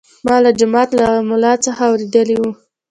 ما 0.25 0.35
له 0.43 0.51
جومات 0.59 0.89
له 0.99 1.05
ملا 1.29 1.53
څخه 1.65 1.81
اورېدلي 1.89 2.35
وو. 2.37 2.49